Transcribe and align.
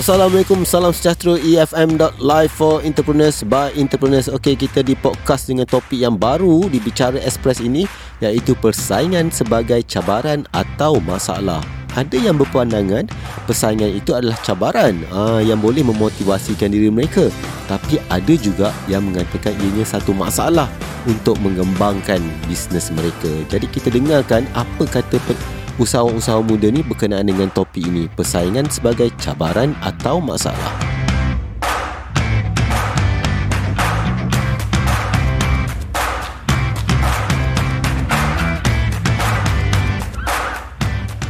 Assalamualaikum, 0.00 0.64
salam 0.64 0.96
sejahtera 0.96 1.36
EFM.live 1.36 2.48
for 2.56 2.80
entrepreneurs 2.80 3.44
by 3.44 3.68
entrepreneurs. 3.76 4.32
Okey, 4.32 4.56
kita 4.56 4.80
di 4.80 4.96
podcast 4.96 5.52
dengan 5.52 5.68
topik 5.68 6.00
yang 6.00 6.16
baru 6.16 6.72
di 6.72 6.80
Bicara 6.80 7.20
Express 7.20 7.60
ini 7.60 7.84
iaitu 8.24 8.56
persaingan 8.56 9.28
sebagai 9.28 9.84
cabaran 9.84 10.48
atau 10.56 11.04
masalah. 11.04 11.60
Ada 12.00 12.16
yang 12.16 12.40
berpandangan 12.40 13.12
persaingan 13.44 13.92
itu 13.92 14.16
adalah 14.16 14.40
cabaran 14.40 15.04
aa, 15.12 15.44
yang 15.44 15.60
boleh 15.60 15.84
memotivasikan 15.84 16.72
diri 16.72 16.88
mereka. 16.88 17.28
Tapi 17.68 18.00
ada 18.08 18.34
juga 18.40 18.72
yang 18.88 19.04
mengatakan 19.04 19.52
ianya 19.60 19.84
satu 19.84 20.16
masalah 20.16 20.72
untuk 21.04 21.36
mengembangkan 21.44 22.24
bisnes 22.48 22.88
mereka. 22.88 23.28
Jadi 23.52 23.68
kita 23.68 23.92
dengarkan 23.92 24.48
apa 24.56 24.80
kata 24.88 25.20
pe- 25.28 25.59
usahawan-usahawan 25.80 26.44
muda 26.44 26.68
ni 26.68 26.84
berkenaan 26.84 27.24
dengan 27.24 27.48
topik 27.48 27.80
ini. 27.80 28.04
Persaingan 28.12 28.68
sebagai 28.68 29.08
cabaran 29.16 29.72
atau 29.80 30.20
masalah. 30.20 30.76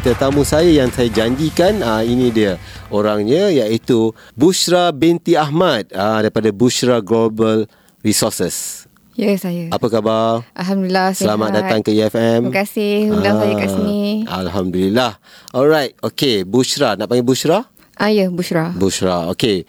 Tetamu 0.00 0.42
saya 0.42 0.66
yang 0.66 0.91
saya 0.91 1.12
janjikan 1.12 1.84
uh, 1.86 2.02
ini 2.02 2.34
dia. 2.34 2.58
Orangnya 2.91 3.52
iaitu 3.55 4.10
Bushra 4.34 4.91
binti 4.91 5.38
Ahmad 5.38 5.92
uh, 5.94 6.24
daripada 6.24 6.50
Bushra 6.50 6.98
Global 6.98 7.70
Resources. 8.02 8.89
Ya, 9.19 9.34
saya. 9.37 9.69
Apa 9.69 9.91
khabar? 9.91 10.46
Alhamdulillah, 10.55 11.12
Selamat 11.12 11.50
sihat. 11.50 11.59
datang 11.60 11.80
ke 11.82 11.91
EFM. 11.92 12.41
Terima 12.46 12.56
kasih 12.56 12.92
undang 13.11 13.36
saya 13.36 13.55
kat 13.58 13.70
sini. 13.70 14.03
Alhamdulillah. 14.25 15.12
Alright. 15.50 15.92
Okay. 16.00 16.47
Bushra. 16.47 16.94
Nak 16.94 17.11
panggil 17.11 17.27
Bushra? 17.27 17.66
Ah, 17.98 18.08
ya, 18.08 18.31
Bushra. 18.31 18.70
Bushra. 18.72 19.28
Okay. 19.28 19.66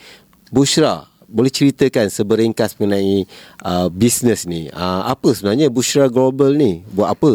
Bushra. 0.48 1.10
Boleh 1.26 1.50
ceritakan 1.50 2.08
seberingkas 2.08 2.76
mengenai 2.76 3.24
uh, 3.64 3.88
bisnes 3.88 4.46
ni. 4.46 4.68
Uh, 4.70 5.10
apa 5.10 5.32
sebenarnya 5.32 5.68
Bushra 5.68 6.08
Global 6.08 6.54
ni? 6.54 6.86
Buat 6.92 7.10
apa? 7.16 7.32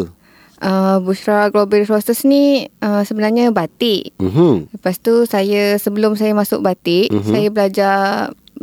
Uh, 0.57 0.97
Bushra 1.01 1.49
Global 1.49 1.85
Resources 1.85 2.23
ni 2.23 2.65
uh, 2.79 3.03
sebenarnya 3.03 3.51
batik. 3.51 4.15
Mhm. 4.17 4.73
Lepas 4.73 4.97
tu 4.97 5.25
saya 5.25 5.77
sebelum 5.77 6.17
saya 6.17 6.33
masuk 6.33 6.61
batik, 6.61 7.13
Mhm. 7.13 7.29
saya 7.29 7.47
belajar 7.51 7.93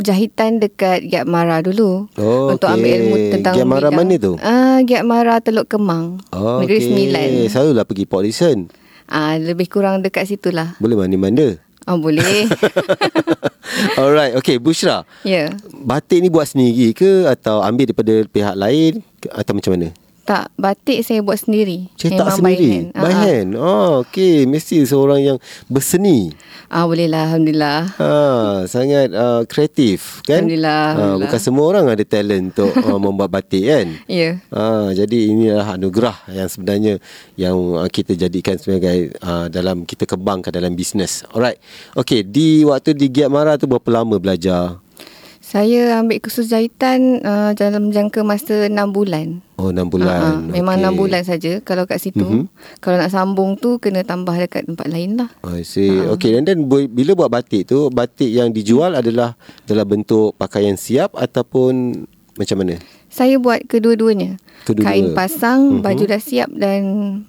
jahitan 0.00 0.58
dekat 0.58 1.06
Giat 1.06 1.26
Mara 1.26 1.62
dulu. 1.62 2.10
Oh, 2.18 2.50
untuk 2.50 2.70
okey. 2.70 2.76
ambil 2.78 2.90
ilmu 2.98 3.16
tentang 3.34 3.54
Giat 3.54 3.68
Mara 3.68 3.88
mana 3.90 4.14
tu? 4.18 4.32
Ah, 4.40 4.48
uh, 4.48 4.76
Giat 4.82 5.04
Mara 5.06 5.38
Teluk 5.38 5.70
Kemang. 5.70 6.22
Oh, 6.34 6.62
Negeri 6.62 6.78
okey. 6.80 6.86
Sembilan. 6.90 7.28
Selalulah 7.50 7.84
pergi 7.86 8.04
Port 8.06 8.22
Dickson. 8.26 8.70
Ah, 9.06 9.34
uh, 9.34 9.34
lebih 9.38 9.68
kurang 9.68 10.00
dekat 10.00 10.26
situlah. 10.26 10.74
Boleh 10.80 10.96
mandi-manda. 10.96 11.60
Oh, 11.84 12.00
boleh. 12.00 12.48
Alright. 14.00 14.32
Okay. 14.40 14.56
Bushra. 14.56 15.04
ya. 15.20 15.48
Yeah. 15.48 15.48
Batik 15.84 16.24
ni 16.24 16.32
buat 16.32 16.48
sendiri 16.48 16.96
ke 16.96 17.28
atau 17.28 17.60
ambil 17.60 17.92
daripada 17.92 18.14
pihak 18.24 18.56
lain 18.56 19.04
atau 19.28 19.52
macam 19.52 19.76
mana? 19.76 19.88
Tak, 20.24 20.56
batik 20.56 21.04
saya 21.04 21.20
buat 21.20 21.36
sendiri. 21.36 21.92
Cetak 21.94 22.16
Memang 22.16 22.36
sendiri? 22.40 22.64
By 22.64 22.72
hand. 22.72 22.88
By 22.90 23.04
Ah, 23.04 23.12
ah. 23.12 23.20
hand? 23.22 23.48
Oh, 23.54 23.90
okay. 24.00 24.36
Mesti 24.44 24.80
seorang 24.82 25.20
yang 25.20 25.38
berseni. 25.68 26.32
Ah, 26.66 26.88
boleh 26.88 27.04
lah. 27.04 27.28
Alhamdulillah. 27.28 27.92
Ha, 27.94 28.10
sangat 28.64 29.12
uh, 29.12 29.44
kreatif 29.44 30.24
kan? 30.24 30.42
Alhamdulillah, 30.42 30.72
Ha, 30.72 30.88
alhamdulillah. 30.90 31.20
bukan 31.28 31.38
semua 31.38 31.64
orang 31.68 31.84
ada 31.86 32.02
talent 32.02 32.50
untuk 32.50 32.72
uh, 32.74 32.96
membuat 33.04 33.28
batik 33.30 33.62
kan? 33.62 33.86
Ya. 34.08 34.40
Ha, 34.48 34.90
jadi 34.90 35.18
inilah 35.28 35.76
anugerah 35.76 36.16
yang 36.26 36.48
sebenarnya 36.48 36.94
yang 37.36 37.54
uh, 37.76 37.86
kita 37.86 38.16
jadikan 38.16 38.56
sebagai 38.56 39.12
uh, 39.20 39.46
dalam 39.46 39.84
kita 39.84 40.08
kembangkan 40.08 40.50
dalam 40.50 40.72
bisnes. 40.72 41.20
Alright. 41.30 41.60
Okay, 41.92 42.24
di 42.24 42.64
waktu 42.64 42.96
di 42.96 43.12
Giat 43.12 43.28
Mara 43.28 43.54
tu 43.54 43.68
berapa 43.68 43.86
lama 43.92 44.16
belajar? 44.16 44.80
Saya 45.44 46.00
ambil 46.00 46.24
kursus 46.24 46.48
jahitan 46.48 47.20
uh, 47.20 47.52
dalam 47.52 47.92
jangka 47.92 48.24
masa 48.24 48.64
6 48.64 48.72
bulan. 48.88 49.44
Oh, 49.60 49.68
6 49.68 49.76
Ah, 49.76 49.76
ah, 49.76 49.86
bulan. 49.86 50.20
Memang 50.48 50.80
Okey. 50.80 50.88
6 50.88 51.00
bulan 51.04 51.22
saja 51.22 51.52
kalau 51.60 51.84
kat 51.84 52.00
situ. 52.00 52.24
Mhm. 52.24 52.48
Kalau 52.80 52.96
nak 52.96 53.12
sambung 53.12 53.60
tu 53.60 53.76
kena 53.76 54.00
tambah 54.02 54.32
dekat 54.32 54.64
tempat 54.64 54.88
lain 54.88 55.20
lah. 55.20 55.28
I 55.44 55.60
see. 55.60 56.00
Okay, 56.16 56.40
and 56.40 56.48
then 56.48 56.64
bu- 56.64 56.88
bila 56.88 57.12
buat 57.12 57.28
batik 57.28 57.68
tu, 57.68 57.92
batik 57.92 58.32
yang 58.32 58.56
dijual 58.56 58.96
adalah 58.96 59.36
dalam 59.68 59.84
bentuk 59.84 60.32
pakaian 60.34 60.80
siap 60.80 61.12
ataupun 61.12 62.02
macam 62.34 62.56
mana? 62.58 62.80
Saya 63.14 63.38
buat 63.38 63.62
kedua-duanya. 63.70 64.42
Kedua-dua. 64.66 64.90
Kain 64.90 65.06
pasang, 65.14 65.78
Mhm. 65.78 65.80
baju 65.84 66.04
dah 66.08 66.18
siap 66.18 66.50
dan 66.50 66.80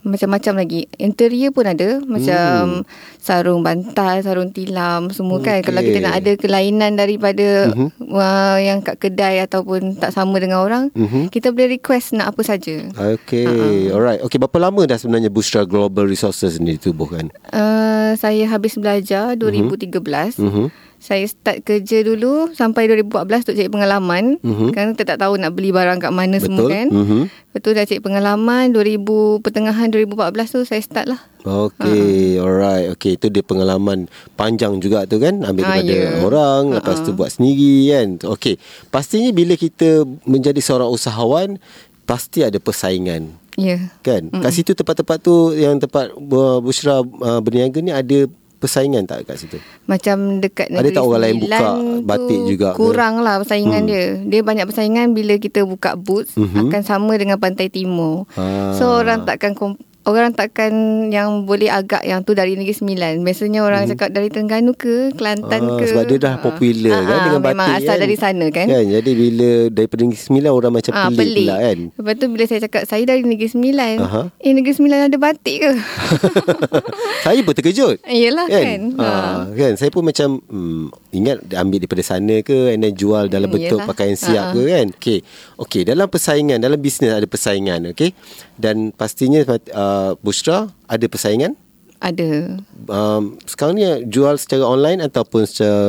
macam-macam 0.01 0.65
lagi. 0.65 0.89
Interior 0.97 1.51
pun 1.51 1.67
ada. 1.67 1.99
Macam 2.01 2.87
sarung 3.21 3.61
bantal, 3.61 4.23
sarung 4.23 4.49
tilam, 4.49 5.11
semua 5.11 5.43
kan. 5.43 5.61
Okey. 5.61 5.67
Kalau 5.67 5.81
kita 5.83 5.99
nak 5.99 6.15
ada 6.15 6.31
kelainan 6.39 6.95
daripada 6.95 7.69
Mhm. 7.69 8.07
uh, 8.07 8.57
yang 8.57 8.79
kat 8.81 8.97
kedai 8.97 9.43
ataupun 9.43 9.99
tak 9.99 10.15
sama 10.15 10.39
dengan 10.39 10.63
orang, 10.63 10.89
Mhm. 10.95 11.29
kita 11.29 11.51
boleh 11.51 11.77
request 11.77 12.15
nak 12.15 12.33
apa 12.33 12.41
saja. 12.41 12.87
Okay, 12.95 13.45
uh-huh. 13.45 13.93
alright. 13.93 14.23
Okay, 14.23 14.39
berapa 14.41 14.57
lama 14.57 14.87
dah 14.87 14.97
sebenarnya 14.97 15.29
Bushra 15.29 15.67
Global 15.67 16.07
Resources 16.07 16.57
ni 16.57 16.79
ditubuhkan? 16.79 17.29
Uh, 17.51 18.15
saya 18.15 18.47
habis 18.47 18.79
belajar 18.79 19.35
2013. 19.35 20.39
Mhm. 20.39 20.71
Saya 21.05 21.21
start 21.29 21.61
kerja 21.61 22.01
dulu 22.01 22.49
sampai 22.57 22.89
2014 22.89 23.45
untuk 23.45 23.55
cari 23.61 23.69
pengalaman. 23.69 24.41
Mhm. 24.41 24.73
Kan 24.73 24.97
kita 24.97 25.13
tak 25.13 25.21
tahu 25.21 25.37
nak 25.37 25.53
beli 25.53 25.69
barang 25.69 26.01
kat 26.01 26.09
mana 26.09 26.41
semua 26.41 26.65
Betul. 26.65 26.73
kan. 26.73 26.87
Mhm. 26.89 27.21
Betul 27.53 27.71
dah 27.77 27.85
cari 27.85 28.01
pengalaman 28.01 28.73
2000 28.73 29.37
pertengahan 29.45 29.93
2014 29.93 30.49
tu 30.49 30.65
saya 30.65 30.81
start 30.81 31.05
lah. 31.05 31.21
Okay, 31.45 32.41
uh-huh. 32.41 32.49
alright. 32.49 32.89
Okay, 32.97 33.21
itu 33.21 33.29
dia 33.29 33.45
pengalaman 33.45 34.09
panjang 34.33 34.81
juga 34.81 35.05
tu 35.05 35.21
kan. 35.21 35.45
Ambil 35.45 35.61
Ah, 35.61 35.77
daripada 35.77 35.93
ya. 35.93 36.25
orang, 36.25 36.61
lepas 36.73 37.05
tu 37.05 37.13
buat 37.13 37.29
sendiri 37.29 37.93
kan. 37.93 38.07
Okay, 38.33 38.57
pastinya 38.89 39.29
bila 39.29 39.53
kita 39.53 40.09
menjadi 40.25 40.57
seorang 40.57 40.89
usahawan, 40.89 41.61
pasti 42.09 42.41
ada 42.41 42.57
persaingan. 42.57 43.29
Ya. 43.55 43.77
Yeah. 43.77 43.81
Kan? 44.01 44.33
Mm-hmm. 44.33 44.41
Kat 44.41 44.51
situ 44.51 44.71
tempat-tempat 44.73 45.17
tu 45.21 45.53
yang 45.53 45.77
tempat 45.77 46.11
uh, 46.17 46.59
Bushra 46.59 47.05
uh, 47.05 47.39
berniaga 47.45 47.79
ni 47.79 47.93
ada 47.93 48.27
persaingan 48.55 49.03
tak 49.03 49.23
kat 49.23 49.37
situ? 49.37 49.57
Macam 49.85 50.39
dekat 50.39 50.67
Ada 50.67 50.75
negeri 50.79 50.91
tak 50.91 51.03
orang 51.03 51.21
lain 51.21 51.35
buka 51.39 51.69
batik 52.01 52.39
juga? 52.45 52.69
Kurang 52.73 53.15
lah 53.19 53.39
persaingan 53.39 53.81
Hmm. 53.81 53.89
dia. 53.89 54.05
Dia 54.21 54.41
banyak 54.41 54.65
persaingan 54.65 55.11
bila 55.11 55.35
kita 55.35 55.63
buka 55.63 55.93
booth 55.93 56.33
Mhm. 56.33 56.67
akan 56.67 56.81
sama 56.81 57.13
dengan 57.15 57.37
Pantai 57.37 57.67
Timur. 57.67 58.25
Ah. 58.33 58.73
So 58.73 58.99
orang 58.99 59.23
takkan 59.23 59.53
kom- 59.53 59.79
orang 60.05 60.31
takkan 60.31 60.71
yang 61.09 61.43
boleh 61.43 61.67
agak 61.67 62.01
yang 62.01 62.21
tu 62.21 62.31
dari 62.31 62.53
Negeri 62.53 62.73
Sembilan. 62.73 63.19
Biasanya 63.19 63.59
orang 63.59 63.85
cakap 63.87 64.09
dari 64.09 64.27
Terengganu 64.27 64.73
ke, 64.73 65.11
Kelantan 65.11 65.59
Hmm. 65.59 65.71
Ah, 65.71 65.77
ke. 65.77 65.85
sebab 65.87 66.03
dia 66.05 66.19
dah 66.19 66.33
Ah. 66.33 66.41
popular 66.41 66.93
Ah, 66.93 67.01
kan 67.01 67.11
ah, 67.11 67.23
dengan 67.23 67.41
Memang 67.43 67.57
batik 67.57 67.77
asal 67.79 67.89
kan. 67.91 68.01
dari 68.01 68.15
sana 68.15 68.45
kan. 68.47 68.65
Kan, 68.67 68.85
jadi 68.87 69.11
bila 69.11 69.49
daripada 69.67 70.01
Negeri 70.03 70.21
Sembilan 70.21 70.51
orang 70.51 70.71
macam 70.73 70.91
Ah, 70.91 71.09
pelik, 71.09 71.35
pula 71.41 71.55
kan. 71.59 71.77
Lepas 71.91 72.13
tu 72.15 72.25
bila 72.27 72.43
saya 72.45 72.59
cakap 72.61 72.81
saya 72.83 73.03
dari 73.03 73.21
Negeri 73.21 73.49
Sembilan. 73.49 73.95
Aha. 73.99 74.21
Eh 74.39 74.51
Negeri 74.51 74.73
Sembilan 74.73 74.99
ada 75.03 75.17
batik 75.17 75.57
ke? 75.59 75.71
Saya 77.25 77.41
pun 77.41 77.53
terkejut. 77.53 77.97
Yelah 78.05 78.45
kan. 78.45 78.63
kan? 78.63 78.81
Ha. 78.95 79.09
kan 79.51 79.71
saya 79.75 79.89
pun 79.89 80.03
macam 80.03 80.37
hmm, 80.39 80.85
ingat 81.11 81.37
ambil 81.51 81.77
daripada 81.79 82.03
sana 82.03 82.35
ke 82.41 82.69
and 82.69 82.81
then 82.81 82.93
jual 82.93 83.25
dalam 83.25 83.47
Hmm, 83.47 83.57
bentuk 83.57 83.79
yelah. 83.79 83.87
pakaian 83.87 84.13
siap 84.15 84.45
Ha. 84.45 84.53
ke 84.53 84.61
kan 84.67 84.87
okey 84.93 85.19
okey 85.57 85.81
dalam 85.83 86.05
persaingan 86.05 86.59
dalam 86.59 86.77
bisnes 86.77 87.09
ada 87.09 87.25
persaingan 87.25 87.89
okey 87.89 88.13
dan 88.55 88.91
pastinya 88.91 89.41
uh, 89.47 89.94
Bushra 90.17 90.57
ada 90.85 91.05
persaingan 91.05 91.53
Ada. 91.97 92.59
um, 92.85 93.39
sekarang 93.43 93.75
ni 93.75 93.83
jual 94.05 94.35
secara 94.35 94.63
online 94.63 94.99
ataupun 94.99 95.41
secara 95.43 95.79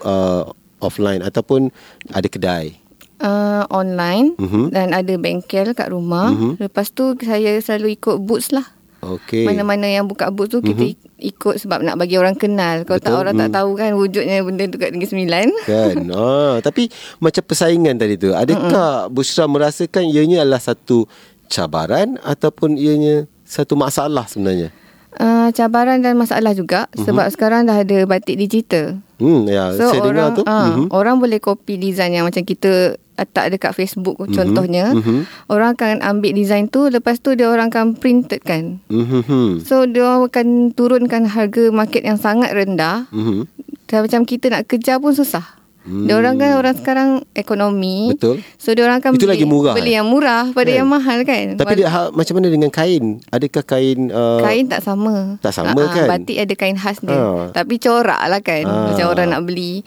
uh, 0.00 0.42
offline 0.78 1.20
ataupun 1.20 1.70
ada 2.08 2.26
kedai 2.26 2.78
Uh, 3.16 3.62
online 3.70 4.34
Mhm. 4.34 4.74
dan 4.74 4.90
ada 4.90 5.14
bengkel 5.14 5.70
kat 5.72 5.88
rumah. 5.88 6.26
Mhm. 6.28 6.58
Lepas 6.58 6.90
tu 6.90 7.14
saya 7.16 7.54
selalu 7.56 7.94
ikut 7.94 8.18
boots 8.18 8.50
lah. 8.50 8.66
okey 8.98 9.46
Mana-mana 9.46 9.86
yang 9.86 10.04
buka 10.04 10.26
boots 10.26 10.50
tu 10.50 10.58
kita 10.58 10.90
Mhm. 10.90 11.30
ikut 11.30 11.54
sebab 11.56 11.86
nak 11.86 11.94
bagi 11.96 12.18
orang 12.18 12.34
kenal. 12.34 12.82
Kalau 12.82 12.98
tak 12.98 13.14
Betul. 13.14 13.22
orang 13.22 13.34
tak 13.36 13.46
Hmm. 13.46 13.56
tahu 13.56 13.70
kan 13.76 13.90
wujudnya 13.94 14.42
benda 14.42 14.66
tu 14.66 14.74
kat 14.74 14.90
Negeri 14.90 15.06
Sembilan. 15.06 15.46
kan 15.62 15.96
ah, 16.18 16.54
tapi 16.58 16.90
macam 17.16 17.42
persaingan 17.44 17.94
tadi 17.94 18.14
tu 18.18 18.34
adakah 18.34 19.06
Bushra 19.06 19.46
merasakan 19.46 20.02
ianya 20.04 20.42
adalah 20.42 20.58
satu 20.58 21.06
cabaran 21.46 22.18
ataupun 22.18 22.74
ianya 22.74 23.30
satu 23.44 23.74
masalah 23.74 24.26
sebenarnya 24.26 24.70
Uh, 25.12 25.52
cabaran 25.52 26.00
dan 26.00 26.16
masalah 26.16 26.56
juga 26.56 26.88
Mhm. 26.96 27.04
sebab 27.04 27.26
sekarang 27.28 27.68
dah 27.68 27.84
ada 27.84 28.08
batik 28.08 28.32
digital. 28.32 28.96
hmm 29.20 29.44
ya 29.44 29.68
So 29.76 29.92
saya 29.92 30.00
dengar 30.00 30.08
orang 30.08 30.30
tu 30.32 30.42
uh, 30.42 30.48
Mhm. 30.48 30.84
orang 30.88 31.16
boleh 31.20 31.36
copy 31.36 31.76
design 31.76 32.16
yang 32.16 32.24
macam 32.24 32.40
kita 32.40 32.96
letak 33.12 33.52
dekat 33.52 33.76
Facebook 33.76 34.16
Mhm. 34.16 34.32
contohnya. 34.32 34.96
Mhm. 34.96 35.28
Orang 35.46 35.76
akan 35.76 36.00
ambil 36.00 36.32
design 36.32 36.64
tu 36.64 36.88
lepas 36.88 37.20
tu 37.20 37.36
dia 37.36 37.44
orang 37.44 37.68
akan 37.68 37.92
printed 37.92 38.40
kan. 38.40 38.80
Mhm. 38.88 39.60
So 39.60 39.84
dia 39.84 40.00
orang 40.00 40.32
akan 40.32 40.46
turunkan 40.72 41.28
harga 41.28 41.68
market 41.68 42.08
yang 42.08 42.16
sangat 42.16 42.56
rendah 42.56 43.04
Mhm. 43.12 43.44
Dan 43.84 44.08
macam 44.08 44.24
kita 44.24 44.48
nak 44.48 44.64
kejar 44.64 44.96
pun 44.96 45.12
susah. 45.12 45.44
Hmm. 45.82 46.06
Dia 46.06 46.14
orang 46.14 46.38
kan 46.38 46.50
orang 46.54 46.74
sekarang 46.78 47.08
ekonomi. 47.34 48.14
Betul. 48.14 48.38
So 48.54 48.70
dia 48.70 48.86
orang 48.86 49.02
kan 49.02 49.18
Itu 49.18 49.26
beli, 49.26 49.34
lagi 49.34 49.46
murah, 49.50 49.74
beli 49.74 49.92
eh? 49.92 49.96
yang 49.98 50.06
murah 50.06 50.54
pada 50.54 50.70
Kan? 50.70 50.78
yang 50.78 50.88
mahal 50.88 51.18
kan. 51.26 51.46
Tapi 51.58 51.74
dia 51.74 51.88
ha, 51.90 52.06
macam 52.14 52.34
mana 52.38 52.48
dengan 52.54 52.70
kain? 52.70 53.18
Adakah 53.34 53.64
kain 53.66 53.98
uh, 54.14 54.38
Kain 54.38 54.64
tak 54.70 54.80
sama. 54.86 55.42
tak 55.42 55.50
sama 55.50 55.82
ah, 55.82 55.90
kan? 55.90 56.06
Batik 56.06 56.38
ada 56.38 56.54
kain 56.54 56.78
khas 56.78 57.02
dia. 57.02 57.18
Ah. 57.18 57.50
Tapi 57.50 57.82
corak 57.82 58.22
lah 58.30 58.38
kan. 58.38 58.62
Ah. 58.62 58.94
Macam 58.94 59.06
orang 59.10 59.28
nak 59.34 59.42
beli 59.42 59.82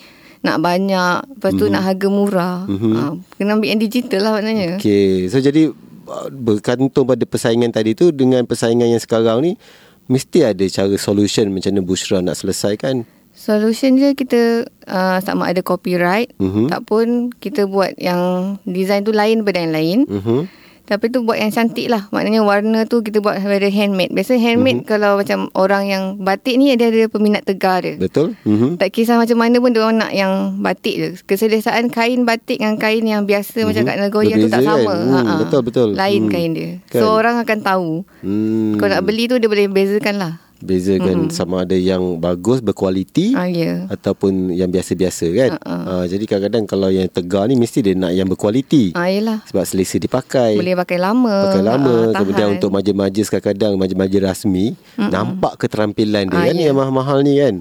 nak 0.45 0.62
banyak, 0.62 1.42
lepas 1.42 1.51
tu 1.57 1.65
nak 1.74 1.81
harga 1.81 2.07
murah. 2.12 2.69
Mhm. 2.69 2.94
Ah, 2.94 3.12
kena 3.39 3.57
ambil 3.57 3.65
yang 3.74 3.81
digital 3.81 4.21
lah 4.21 4.31
maknanya. 4.38 4.77
Okey. 4.77 5.25
So 5.33 5.42
jadi 5.42 5.74
uh, 6.06 6.27
bergantung 6.30 7.09
pada 7.09 7.25
persaingan 7.25 7.74
tadi 7.74 7.97
tu 7.97 8.13
dengan 8.13 8.45
persaingan 8.45 8.94
yang 8.94 9.01
sekarang 9.01 9.42
ni 9.42 9.51
mesti 10.06 10.45
ada 10.45 10.62
cara 10.69 10.94
solution 11.01 11.50
macam 11.50 11.74
mana 11.74 11.81
Bushra 11.81 12.21
nak 12.21 12.38
selesaikan. 12.38 13.09
Solution 13.35 13.93
je 13.93 14.15
kita 14.15 14.41
uh, 14.87 15.19
sama 15.19 15.45
ada 15.45 15.59
copyright, 15.59 16.31
Mhm. 16.37 16.71
tak 16.71 16.81
pun 16.83 17.29
kita 17.33 17.67
buat 17.67 17.93
yang 17.97 18.55
design 18.63 19.03
tu 19.03 19.11
lain 19.11 19.43
daripada 19.43 19.59
yang 19.59 19.73
lain. 19.73 19.99
Mhm. 20.05 20.39
Tapi 20.85 21.09
tu 21.09 21.25
buat 21.25 21.33
yang 21.35 21.49
cantik 21.49 21.89
lah. 21.89 22.05
Maknanya 22.07 22.45
warna 22.45 22.85
tu 22.85 23.01
kita 23.01 23.17
buat 23.17 23.41
very 23.41 23.73
handmade. 23.73 24.13
Biasa 24.13 24.37
handmade 24.37 24.81
Mhm. 24.81 24.87
kalau 24.87 25.17
macam 25.17 25.49
orang 25.51 25.83
yang 25.83 26.03
batik 26.15 26.55
ni 26.55 26.69
dia 26.71 26.87
ada 26.87 27.09
peminat 27.09 27.41
tegar 27.41 27.81
dia. 27.81 27.97
Betul? 27.97 28.37
Mhm. 28.39 28.77
Tak 28.77 28.93
kisah 28.93 29.17
macam 29.17 29.33
mana 29.35 29.57
pun 29.57 29.73
dia 29.73 29.81
orang 29.81 29.97
nak 29.99 30.13
yang 30.13 30.33
batik 30.61 30.93
je. 30.93 31.07
Keselesaan 31.25 31.89
kain 31.89 32.21
batik 32.21 32.61
dengan 32.61 32.77
kain 32.77 33.01
yang 33.01 33.25
biasa 33.25 33.65
macam 33.65 33.81
kat 33.83 33.97
Nagoya 33.97 34.37
tu 34.37 34.45
tak. 34.45 34.61
Berbeza 34.61 34.69
sama. 34.77 34.93
kan? 34.93 35.01
Hmm, 35.01 35.13
Ha-ha. 35.17 35.33
betul, 35.41 35.61
betul. 35.65 35.87
Lain 35.91 36.21
Hmm. 36.21 36.31
kain 36.31 36.51
dia. 36.53 36.69
Kan? 36.85 37.01
So 37.01 37.05
orang 37.11 37.35
akan 37.41 37.59
tahu. 37.59 37.89
Hmm. 38.21 38.77
Kalau 38.77 38.91
nak 38.93 39.03
beli 39.03 39.25
tu 39.25 39.41
dia 39.41 39.49
boleh 39.49 39.65
bezakan 39.65 40.15
lah. 40.15 40.33
Bezakan 40.57 41.28
sama 41.30 41.63
ada 41.63 41.74
yang 41.74 42.16
bagus 42.16 42.60
berkualiti 42.60 43.31
Ah, 43.31 43.46
ya. 43.46 43.88
ataupun 43.88 44.52
yang 44.52 44.68
biasa-biasa 44.68 45.25
kan. 45.31 45.52
Ha-ha. 45.57 45.75
Uh, 45.86 46.06
jadi 46.06 46.24
kadang-kadang 46.25 46.63
kalau 46.66 46.90
yang 46.90 47.07
tegar 47.07 47.46
ni 47.46 47.56
mesti 47.56 47.80
dia 47.80 47.94
nak 47.94 48.12
yang 48.12 48.25
berkualiti. 48.25 48.92
Ah. 48.92 49.12
Sebab 49.46 49.63
selesa 49.63 49.98
dipakai. 49.98 50.56
Boleh 50.56 50.75
pakai 50.75 50.98
lama. 50.98 51.36
Pakai 51.50 51.63
lama 51.63 51.96
Ah, 52.06 52.18
Kemudian 52.18 52.48
untuk 52.54 52.69
majlis-majlis 52.69 53.28
Kadang-kadang 53.28 53.74
majlis-majlis 53.75 54.22
rasmi 54.22 54.66
Mm-mm. 54.96 55.10
Nampak 55.10 55.57
keterampilan 55.57 56.28
dia 56.28 56.38
Ah, 56.38 56.46
kan 56.48 56.56
ya. 56.56 56.66
Yang 56.72 56.78
mahal-mahal 56.78 57.18
ni 57.22 57.34
kan 57.38 57.56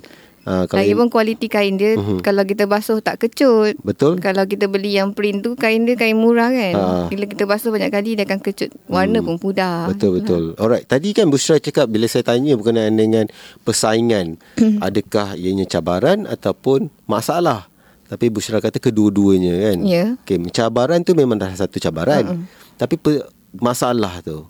ha, 0.45 0.65
kalau 0.65 0.79
Lagipun 0.79 1.09
kualiti 1.09 1.47
kain 1.47 1.75
dia 1.75 1.95
Mhm. 1.95 2.21
Kalau 2.21 2.43
kita 2.43 2.65
basuh 2.65 2.99
tak 2.99 3.19
kecut 3.19 3.77
Betul 3.81 4.19
Kalau 4.19 4.45
kita 4.45 4.65
beli 4.65 4.93
yang 4.93 5.11
print 5.11 5.41
tu 5.41 5.53
Kain 5.55 5.83
dia 5.83 5.95
kain 5.95 6.15
murah 6.15 6.49
kan 6.49 6.73
Ha. 6.75 6.85
Bila 7.07 7.25
kita 7.25 7.45
basuh 7.45 7.69
banyak 7.69 7.89
kali 7.89 8.15
Dia 8.15 8.25
akan 8.25 8.41
kecut 8.41 8.71
Warna 8.87 9.21
pun 9.21 9.37
pudar 9.37 9.89
Betul 9.89 10.21
betul. 10.21 10.43
Alright, 10.55 10.85
tadi 10.85 11.11
kan 11.11 11.27
Bushra 11.27 11.57
cakap 11.57 11.89
bila 11.89 12.05
saya 12.05 12.23
tanya 12.23 12.55
berkenaan 12.55 12.95
dengan 12.95 13.27
persaingan, 13.65 14.37
adakah 14.81 15.35
ianya 15.35 15.65
cabaran 15.65 16.25
ataupun 16.25 16.89
masalah? 17.05 17.67
Tapi 18.05 18.29
Bushra 18.29 18.61
kata 18.61 18.77
kedua-duanya 18.77 19.55
kan. 19.65 19.79
Ya. 19.83 20.05
Okey, 20.21 20.39
cabaran 20.51 21.01
tu 21.01 21.13
memang 21.13 21.35
dah 21.35 21.51
satu 21.51 21.79
cabaran. 21.79 22.23
Mm-mm. 22.23 22.45
Tapi 22.77 22.95
pe- 22.95 23.25
masalah 23.55 24.21
tu, 24.21 24.45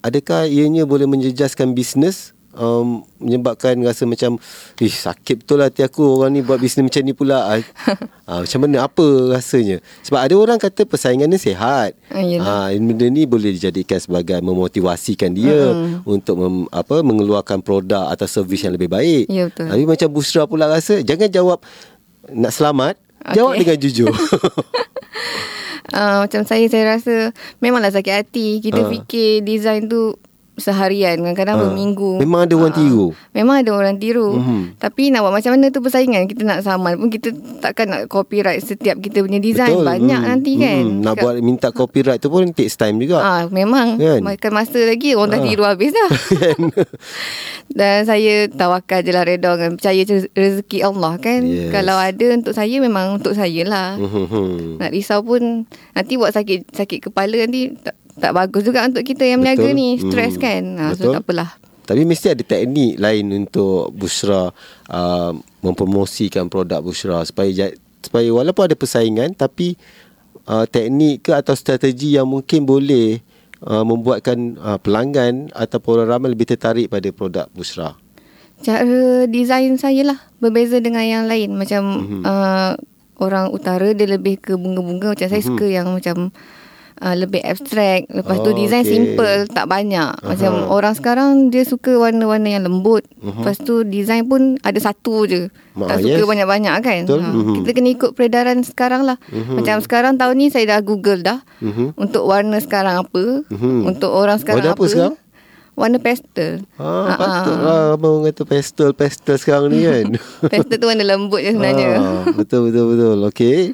adakah 0.00 0.46
ianya 0.46 0.84
boleh 0.84 1.04
menjejaskan 1.04 1.74
bisnes? 1.74 2.32
Um, 2.50 3.06
menyebabkan 3.16 3.78
rasa 3.78 4.02
macam 4.04 4.34
Ih 4.76 4.90
sakit 4.90 5.46
betul 5.46 5.62
lah 5.62 5.70
hati 5.70 5.86
aku 5.86 6.02
Orang 6.02 6.34
ni 6.34 6.42
buat 6.42 6.58
bisnes 6.58 6.82
macam 6.82 6.98
ni 7.00 7.14
pula 7.14 7.46
ah, 7.46 7.62
ah, 8.26 8.42
Macam 8.42 8.58
mana 8.60 8.90
Apa 8.90 9.06
rasanya 9.30 9.78
Sebab 10.02 10.18
ada 10.18 10.34
orang 10.34 10.58
kata 10.58 10.82
Persaingan 10.82 11.30
ni 11.30 11.38
sihat 11.38 11.94
Ah. 12.10 12.66
Ah, 12.66 12.68
benda 12.74 13.06
ni 13.06 13.22
boleh 13.22 13.54
dijadikan 13.54 13.96
sebagai 13.96 14.42
memotivasikan 14.42 15.30
dia 15.30 15.70
Mm-mm. 15.70 16.02
untuk 16.02 16.34
mem, 16.36 16.66
apa 16.68 16.98
mengeluarkan 17.00 17.62
produk 17.62 18.10
atau 18.10 18.26
servis 18.26 18.60
yang 18.60 18.74
lebih 18.74 18.90
baik. 18.90 19.30
Ya, 19.30 19.46
betul. 19.46 19.70
Tapi 19.70 19.84
macam 19.86 20.08
Busra 20.10 20.42
pula 20.44 20.66
rasa 20.66 20.98
jangan 21.00 21.30
jawab 21.30 21.62
nak 22.28 22.50
selamat, 22.50 22.98
Okey. 23.22 23.34
jawab 23.38 23.52
dengan 23.56 23.76
jujur. 23.78 24.10
uh, 25.94 26.16
Macam 26.26 26.42
saya 26.42 26.66
Saya 26.66 26.84
rasa 26.90 27.30
Memanglah 27.58 27.90
sakit 27.90 28.14
hati 28.16 28.58
Kita 28.58 28.82
Ah. 28.82 28.90
fikir 28.90 29.40
Design 29.40 29.86
tu 29.86 30.18
Seharian 30.56 31.20
Kadang-kadang 31.20 31.54
Ah. 31.54 31.62
berminggu 31.64 32.18
Memang 32.18 32.40
ada 32.42 32.54
orang 32.54 32.72
Ah. 32.72 32.78
tiru. 32.78 33.06
Memang 33.30 33.56
ada 33.58 33.70
orang 33.70 33.96
tiru 33.96 34.28
Mhm. 34.32 34.60
Tapi 34.76 35.02
nak 35.08 35.20
buat 35.22 35.34
macam 35.34 35.50
mana 35.52 35.66
tu 35.68 35.78
persaingan 35.78 36.24
Kita 36.24 36.42
nak 36.42 36.60
saman 36.60 36.96
pun 36.96 37.08
Kita 37.08 37.28
takkan 37.60 37.86
nak 37.86 38.00
copyright 38.06 38.58
Setiap 38.58 38.98
kita 38.98 39.20
punya 39.20 39.38
design 39.38 39.76
Banyak 39.76 40.20
Hmm. 40.20 40.30
nanti 40.30 40.52
kan 40.56 40.82
Hmm. 40.82 41.00
Nak 41.00 41.12
Cakap, 41.12 41.22
buat 41.22 41.34
minta 41.40 41.68
copyright 41.70 42.18
tu 42.18 42.28
pun 42.28 42.42
takes 42.50 42.74
time 42.74 42.96
juga. 42.96 43.18
Ah, 43.18 43.42
memang 43.46 43.94
Kan? 43.96 44.20
makan 44.20 44.52
masa 44.52 44.80
lagi 44.80 45.12
orang 45.12 45.30
dah 45.30 45.38
Ah. 45.38 45.46
tiru 45.46 45.62
habis 45.62 45.90
dah. 45.90 46.08
Dan 47.70 48.02
saya 48.02 48.48
tawakal 48.48 49.00
je 49.00 49.10
lah 49.10 49.22
reda 49.22 49.54
dengan 49.54 49.76
percaya 49.76 50.02
rezeki 50.32 50.78
Allah 50.82 51.14
kan. 51.16 51.40
Yes. 51.40 51.70
Kalau 51.70 51.94
ada 51.94 52.26
untuk 52.32 52.50
saya 52.50 52.76
memang 52.78 53.16
untuk 53.16 53.32
saya 53.32 53.62
lah. 53.62 53.94
Hmm, 53.94 54.26
hmm. 54.26 54.82
Nak 54.82 54.90
risau 54.90 55.20
pun 55.20 55.64
nanti 55.92 56.14
buat 56.14 56.30
sakit 56.30 56.72
sakit 56.72 56.98
kepala 57.00 57.36
nanti 57.38 57.70
tak, 57.76 57.94
tak 58.20 58.32
bagus 58.32 58.62
juga 58.62 58.84
untuk 58.84 59.02
kita 59.02 59.24
yang 59.24 59.40
meniaga 59.40 59.64
Betul. 59.64 59.74
ni. 59.74 59.88
Stres 59.96 60.36
Hmm. 60.36 60.42
kan. 60.42 60.62
Ha, 60.76 60.84
so 60.94 61.10
tak 61.10 61.24
apalah. 61.24 61.50
Tapi 61.82 62.04
mesti 62.04 62.30
ada 62.30 62.44
teknik 62.44 62.94
lain 62.96 63.26
untuk 63.34 63.90
Bushra 63.90 64.54
uh, 64.86 65.32
mempromosikan 65.58 66.46
produk 66.46 66.78
Bushra 66.78 67.24
supaya 67.24 67.72
supaya 67.98 68.28
walaupun 68.30 68.64
ada 68.64 68.76
persaingan 68.78 69.34
tapi 69.34 69.74
uh, 70.46 70.64
teknik 70.64 71.20
ke 71.20 71.34
atau 71.34 71.52
strategi 71.52 72.14
yang 72.14 72.24
mungkin 72.24 72.62
boleh 72.62 73.18
uh, 73.60 73.82
membuatkan 73.82 74.54
uh, 74.56 74.78
pelanggan 74.78 75.50
ataupun 75.50 76.00
orang 76.00 76.08
ramai 76.14 76.30
lebih 76.30 76.46
tertarik 76.46 76.86
pada 76.86 77.10
produk 77.10 77.50
Bushra. 77.50 77.98
Cara 78.60 79.24
design 79.26 79.74
saya 79.74 80.04
lah 80.04 80.18
berbeza 80.36 80.78
dengan 80.78 81.02
yang 81.02 81.24
lain. 81.26 81.56
Macam 81.56 81.82
Mhm. 81.82 82.22
uh, 82.22 82.72
orang 83.18 83.50
utara 83.50 83.90
dia 83.90 84.06
lebih 84.06 84.38
ke 84.38 84.54
bunga-bunga. 84.54 85.12
Macam 85.12 85.26
saya 85.26 85.42
Mhm. 85.42 85.48
suka 85.48 85.66
yang 85.66 85.88
macam 85.90 86.30
uh, 87.00 87.14
lebih 87.14 87.40
abstrak. 87.40 88.06
Lepas 88.06 88.36
tu 88.38 88.50
Oh, 88.50 88.54
design 88.54 88.80
okey. 88.80 88.92
simple, 88.92 89.36
tak 89.48 89.66
banyak. 89.66 90.12
Macam 90.20 90.52
Aha. 90.54 90.68
orang 90.68 90.94
sekarang 90.94 91.28
dia 91.48 91.64
suka 91.64 91.96
warna-warna 91.98 92.48
yang 92.50 92.62
lembut. 92.62 93.02
Mhm. 93.16 93.40
Lepas 93.40 93.56
tu 93.58 93.82
design 93.82 94.24
pun 94.24 94.60
ada 94.60 94.76
satu 94.76 95.24
je. 95.24 95.48
Ma- 95.72 95.86
tak 95.86 96.02
suka 96.02 96.18
yes. 96.18 96.28
banyak-banyak 96.28 96.74
kan. 96.78 97.00
Betul. 97.04 97.20
Mhm. 97.20 97.54
Kita 97.58 97.70
kena 97.72 97.88
ikut 97.90 98.10
peredaran 98.12 98.58
sekarang 98.60 99.02
lah. 99.02 99.16
Mhm. 99.26 99.56
Macam 99.56 99.76
sekarang 99.80 100.12
tahun 100.14 100.34
ni 100.36 100.46
saya 100.48 100.68
dah 100.68 100.80
google 100.80 101.20
dah. 101.20 101.40
Mhm. 101.58 101.96
Untuk 101.96 102.22
warna 102.22 102.56
sekarang 102.58 103.00
apa. 103.00 103.24
Mhm. 103.46 103.86
Untuk 103.86 104.10
orang 104.10 104.36
sekarang 104.36 104.62
Warna 104.62 104.76
apa 104.76 104.84
sekarang? 104.86 105.16
Warna 105.70 105.96
pastel. 105.96 106.66
Ah, 106.76 106.84
Ah, 107.06 107.16
patut 107.16 107.54
ah. 107.54 107.62
lah 107.62 107.80
abang 107.94 108.20
kata 108.20 108.44
pastel-pastel 108.44 109.36
sekarang 109.36 109.70
ni 109.70 109.80
kan. 109.82 110.04
Pastel 110.52 110.76
tu 110.76 110.84
warna 110.84 111.04
lembut 111.06 111.40
je 111.40 111.50
sebenarnya. 111.50 111.88
Ah, 111.96 112.24
betul 112.28 112.68
betul 112.68 112.84
betul. 112.90 113.16
Okey. 113.24 113.72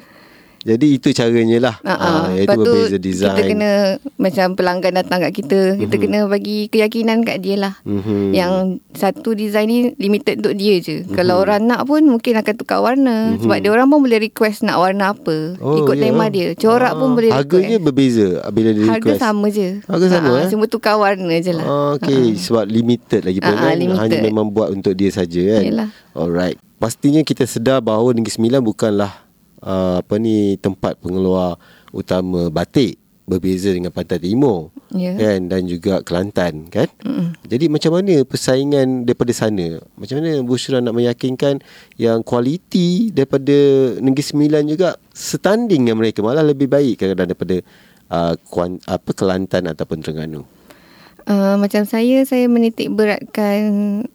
Jadi 0.67 0.87
itu 0.91 1.07
caranya 1.09 1.57
lah. 1.63 1.75
Ha 1.79 1.89
ah. 1.89 1.97
Ah, 1.97 2.25
iaitu 2.29 2.43
Lepas 2.43 2.55
tu 2.59 2.63
berbeza 2.67 2.97
design. 2.99 3.31
kita 3.31 3.41
kena 3.47 3.71
macam 4.17 4.47
pelanggan 4.51 4.93
datang 4.93 5.19
kat 5.23 5.33
kita, 5.33 5.59
kita 5.77 5.95
kena 5.95 6.19
bagi 6.27 6.67
keyakinan 6.67 7.23
kat 7.23 7.39
dia 7.39 7.55
lah. 7.55 7.73
Mhm. 7.81 8.35
Yang 8.35 8.53
satu 8.91 9.31
design 9.31 9.65
ni 9.65 9.79
limited 9.95 10.43
untuk 10.43 10.53
dia 10.53 10.75
je. 10.77 11.07
Kalau 11.07 11.39
orang 11.39 11.63
nak 11.63 11.87
pun 11.87 12.03
mungkin 12.03 12.35
akan 12.35 12.53
tukar 12.53 12.83
warna. 12.83 13.39
Sebab 13.39 13.57
dia 13.57 13.71
orang 13.71 13.87
pun 13.87 14.03
boleh 14.03 14.19
request 14.21 14.61
nak 14.61 14.75
warna 14.75 15.15
apa. 15.15 15.55
Ikut 15.55 15.95
ya. 15.95 16.03
tema 16.03 16.27
dia. 16.27 16.51
Corak 16.53 16.93
pun 16.93 17.07
Ah, 17.07 17.15
boleh 17.15 17.31
Harganya 17.31 17.67
request. 17.73 17.85
berbeza 17.85 18.27
bila 18.49 18.69
dia 18.69 18.83
Harga 18.83 18.97
request. 19.07 19.21
sama 19.21 19.45
je. 19.47 19.67
Harga 19.83 20.07
sama, 20.09 20.29
Ah, 20.29 20.41
eh? 20.43 20.47
Cuma 20.49 20.65
tukar 20.67 20.95
warna 20.95 21.35
je 21.37 21.51
lah. 21.51 21.63
Ah, 21.63 21.89
okay. 21.95 22.35
Sebab 22.35 22.67
limited 22.67 23.21
lagi 23.23 23.39
pun 23.39 23.55
kan. 23.55 23.71
limited. 23.71 24.03
Hanya 24.03 24.17
memang 24.19 24.51
buat 24.51 24.67
untuk 24.69 24.91
dia 24.91 25.07
saja 25.09 25.39
kan. 25.55 25.63
Yelah. 25.63 25.89
Alright. 26.11 26.59
Pastinya 26.75 27.21
kita 27.21 27.43
sedar 27.43 27.79
bahawa 27.79 28.11
Negeri 28.11 28.29
Sembilan 28.29 28.61
bukanlah 28.61 29.26
uh, 29.67 29.99
apa 29.99 30.15
ni 30.15 30.55
tempat 30.55 30.95
pengeluar 31.03 31.59
utama 31.91 32.47
batik 32.47 32.95
berbeza 33.27 33.75
dengan 33.75 33.91
Pantai 33.91 34.23
Timur 34.23 34.71
Ya. 34.95 35.11
kan 35.19 35.51
dan 35.51 35.67
juga 35.67 35.99
Kelantan 35.99 36.71
kan. 36.71 36.87
Mm-mm. 37.03 37.35
Jadi 37.43 37.67
macam 37.67 37.99
mana 37.99 38.23
persaingan 38.23 39.03
daripada 39.03 39.35
sana? 39.35 39.83
Macam 39.99 40.23
mana 40.23 40.39
Bushra 40.47 40.79
nak 40.79 40.95
meyakinkan 40.95 41.59
yang 41.99 42.23
kualiti 42.23 43.11
daripada 43.11 43.51
Negeri 43.99 44.23
Sembilan 44.23 44.63
juga 44.63 44.95
setanding 45.11 45.83
dengan 45.83 45.99
mereka 45.99 46.23
malah 46.23 46.39
lebih 46.39 46.71
baik 46.71 47.03
kadang-kadang 47.03 47.35
daripada 47.35 47.55
uh, 48.15 48.33
kuan, 48.47 48.79
apa 48.87 49.11
Kelantan 49.11 49.67
ataupun 49.67 49.99
Terengganu. 49.99 50.47
Uh, 51.27 51.59
macam 51.59 51.83
saya, 51.83 52.23
saya 52.23 52.47
menitik 52.47 52.87
beratkan 52.95 53.59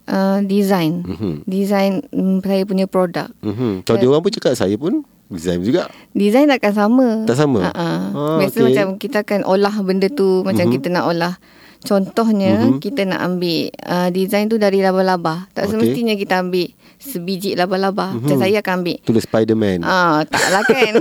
uh, 0.08 0.40
design. 0.40 1.04
Mhm. 1.04 1.44
Design 1.44 2.00
um, 2.16 2.40
saya 2.40 2.64
punya 2.64 2.88
produk. 2.88 3.28
Mhm. 3.44 3.84
Kalau 3.84 4.00
dia 4.00 4.08
orang 4.08 4.24
pun 4.24 4.32
cakap 4.32 4.56
saya 4.56 4.72
pun 4.80 5.04
design 5.32 5.60
juga. 5.60 5.88
Design 6.12 6.46
takkan 6.46 6.72
sama. 6.72 7.08
Tak 7.24 7.36
sama? 7.36 7.60
Uh-uh. 7.64 7.98
Ah, 8.12 8.36
Biasa 8.38 8.58
okey. 8.58 8.66
macam 8.68 8.86
kita 8.96 9.16
akan 9.20 9.40
olah 9.42 9.74
benda 9.80 10.06
tu 10.06 10.42
macam 10.42 10.68
Mhm. 10.68 10.72
kita 10.72 10.88
nak 10.88 11.04
olah 11.06 11.34
Contohnya 11.82 12.62
mm-hmm. 12.62 12.78
kita 12.78 13.02
nak 13.04 13.20
ambil 13.20 13.58
uh, 13.82 14.08
design 14.08 14.46
tu 14.46 14.56
dari 14.56 14.78
laba-laba. 14.78 15.50
Tak 15.50 15.66
Okey. 15.66 15.70
semestinya 15.74 16.14
kita 16.14 16.38
ambil 16.38 16.70
sebiji 16.96 17.58
laba-laba. 17.58 18.14
Mm-hmm. 18.14 18.22
Macam 18.22 18.36
saya 18.38 18.56
akan 18.62 18.74
ambil 18.78 18.96
Tulis 19.02 19.24
Spiderman. 19.26 19.78
Ah, 19.82 20.22
taklah 20.22 20.62
kan. 20.62 20.92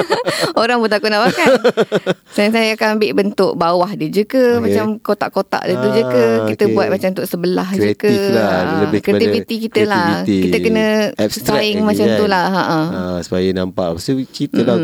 Orang 0.62 0.78
pun 0.78 0.88
takut 0.88 1.10
nak 1.10 1.26
makan. 1.26 1.48
saya 2.30 2.48
saya 2.50 2.70
akan 2.74 2.88
ambil 2.94 3.10
bentuk 3.12 3.52
bawah 3.54 3.90
dia 3.92 4.06
je 4.08 4.22
ke, 4.22 4.38
okay. 4.38 4.62
macam 4.62 4.84
kotak-kotak 5.02 5.66
dia 5.66 5.74
tu 5.74 5.88
je 5.90 6.02
ke. 6.04 6.24
Ah, 6.24 6.46
Kita 6.46 6.62
okey. 6.64 6.74
buat 6.74 6.86
macam 6.86 7.08
untuk 7.10 7.26
sebelah 7.26 7.68
je 7.74 7.90
ke. 7.92 8.06
Kreatif 8.06 8.22
lah 8.30 8.48
Ah, 8.50 8.80
Lebih 8.86 9.00
Kreativiti 9.02 9.54
kita 9.66 9.80
lah. 9.84 10.08
Kita 10.22 10.56
kena 10.58 10.84
Abstract 11.18 11.58
saing 11.58 11.82
macam 11.82 12.06
kan? 12.06 12.18
tu 12.18 12.24
lah. 12.24 12.44
Ha 12.46 12.62
ah. 12.62 12.86
Ah, 12.90 13.18
supaya 13.20 13.48
nampak 13.50 13.98
tu 13.98 14.22
cerita 14.30 14.62
lah 14.62 14.76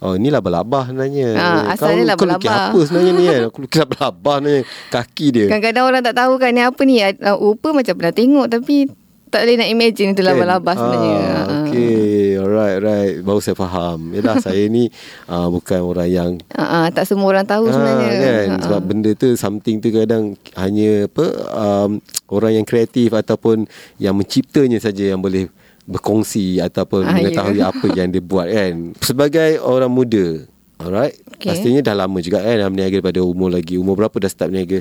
Oh 0.00 0.16
ni 0.16 0.28
laba-laba 0.28 0.88
sebenarnya 0.88 1.28
Ah, 1.36 1.60
asalnya 1.72 2.16
kau, 2.16 2.24
Kau 2.24 2.32
lukis 2.32 2.48
laba-laba. 2.48 2.72
apa 2.72 2.78
sebenarnya 2.84 3.12
ni 3.12 3.24
kan 3.24 3.40
Aku 3.48 3.58
lukis 3.60 3.78
laba-laba 3.78 4.32
sebenarnya 4.34 4.62
Kaki 4.94 5.26
dia 5.30 5.46
Kadang-kadang 5.46 5.84
orang 5.84 6.02
tak 6.02 6.14
tahu 6.14 6.32
kan 6.36 6.50
ni 6.50 6.60
apa 6.60 6.80
ni. 6.82 7.02
Uh, 7.02 7.34
rupa 7.34 7.70
macam 7.70 7.92
pernah 7.92 8.12
tengok 8.12 8.46
tapi 8.48 8.86
tak 9.26 9.42
boleh 9.42 9.56
nak 9.56 9.66
imagine 9.68 10.08
itu 10.10 10.22
laba-laba 10.22 10.62
Kan? 10.68 10.78
sebenarnya. 10.78 11.18
ah, 11.18 11.34
Ah. 11.34 11.46
Okay 11.66 12.06
Alright 12.36 12.78
right 12.78 13.14
Baru 13.18 13.38
saya 13.38 13.54
faham 13.54 13.98
Yelah 14.08 14.38
saya 14.46 14.62
ni 14.64 14.86
ah, 15.26 15.46
Bukan 15.46 15.80
orang 15.82 16.06
yang 16.08 16.30
Ah, 16.50 16.62
ah, 16.62 16.86
tak 16.88 17.02
semua 17.04 17.26
orang 17.28 17.42
tahu 17.42 17.66
sebenarnya. 17.66 18.06
Ah, 18.06 18.14
kan 18.14 18.46
Ah, 18.46 18.52
ah. 18.52 18.62
sebab 18.62 18.80
benda 18.84 19.10
tu 19.12 19.34
something 19.34 19.76
tu 19.76 19.90
kadang 19.90 20.38
hanya 20.54 21.10
apa 21.10 21.26
um, 21.50 21.98
orang 22.28 22.52
yang 22.54 22.64
kreatif 22.64 23.10
ataupun 23.10 23.66
yang 23.96 24.14
menciptanya 24.14 24.78
saja 24.78 25.02
yang 25.04 25.18
boleh 25.18 25.50
berkongsi 25.84 26.58
ataupun 26.58 27.02
Ah, 27.02 27.12
mengetahui 27.12 27.58
ya. 27.58 27.68
apa 27.68 27.86
yang 27.98 28.08
dia 28.08 28.22
buat 28.22 28.46
kan 28.46 28.94
sebagai 29.00 29.58
orang 29.58 29.90
muda 29.90 30.46
alright 30.80 31.16
Okay. 31.34 31.50
pastinya 31.50 31.84
dah 31.84 32.06
lama 32.06 32.18
juga 32.24 32.40
kan 32.40 32.56
dah 32.56 32.68
berniaga 32.70 33.02
daripada 33.02 33.20
umur 33.20 33.52
lagi 33.52 33.74
umur 33.76 33.98
berapa 33.98 34.16
dah 34.16 34.30
start 34.32 34.48
berniaga 34.48 34.80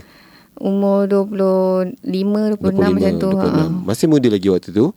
Umur 0.53 1.09
25, 1.09 2.61
26 2.61 2.93
macam 2.93 3.13
tu. 3.17 3.29
Ha, 3.33 3.47
ah. 3.49 3.69
Masih 3.73 4.05
muda 4.05 4.29
lagi 4.29 4.47
waktu 4.53 4.69
tu. 4.69 4.93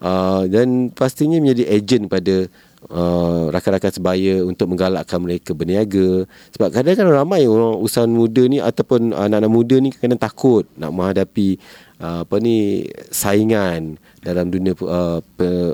Uh, 0.00 0.48
dan 0.48 0.88
pastinya 0.92 1.36
menjadi 1.36 1.76
ejen 1.76 2.08
pada 2.08 2.48
uh, 2.88 3.52
rakan-rakan 3.52 3.92
sebaya 3.92 4.34
untuk 4.44 4.72
menggalakkan 4.72 5.20
mereka 5.20 5.52
berniaga. 5.52 6.24
Sebab 6.56 6.72
kadang-kadang 6.72 7.12
ramai 7.12 7.44
orang 7.44 7.80
usahawan 7.84 8.12
muda 8.16 8.42
ni 8.48 8.64
ataupun 8.64 9.12
anak-anak 9.12 9.52
muda 9.52 9.76
ni 9.80 9.92
kadang 9.92 10.20
takut 10.20 10.64
nak 10.76 10.92
menghadapi 10.92 11.60
uh, 12.00 12.24
apa 12.24 12.36
ni 12.40 12.88
saingan 13.12 14.00
dalam 14.24 14.48
dunia 14.48 14.72
uh, 14.80 15.20